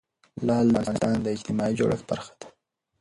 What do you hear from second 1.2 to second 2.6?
د اجتماعي جوړښت برخه ده.